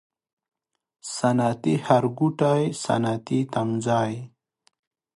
[1.15, 4.13] صنعتي ښارګوټی، صنعتي تمځای